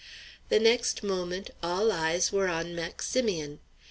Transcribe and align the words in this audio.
The 0.49 0.57
next 0.59 1.03
moment 1.03 1.51
all 1.61 1.91
eyes 1.91 2.31
were 2.31 2.47
on 2.47 2.73
Maximian. 2.73 3.59